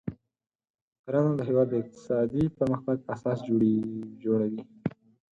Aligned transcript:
کرنه 1.03 1.31
د 1.35 1.41
هیواد 1.49 1.67
د 1.69 1.73
اقتصادي 1.81 2.43
پرمختګ 2.57 2.97
اساس 3.13 3.39
جوړوي. 4.23 4.61